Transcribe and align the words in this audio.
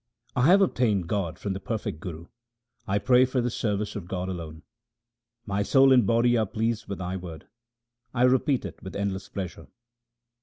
I 0.35 0.47
have 0.47 0.61
obtained 0.61 1.07
God 1.07 1.37
from 1.37 1.53
the 1.53 1.59
perfect 1.59 1.99
Guru; 1.99 2.25
I 2.87 2.97
pray 2.97 3.23
for 3.23 3.39
the 3.39 3.51
service 3.51 3.95
of 3.95 4.07
God 4.07 4.29
alone. 4.29 4.63
My 5.45 5.61
soul 5.61 5.93
and 5.93 6.07
body 6.07 6.35
are 6.35 6.47
pleased 6.47 6.87
with 6.87 6.97
Thy 6.97 7.15
word; 7.15 7.45
I 8.11 8.23
repeat 8.23 8.65
it 8.65 8.81
with 8.81 8.95
endless 8.95 9.29
pleasure. 9.29 9.67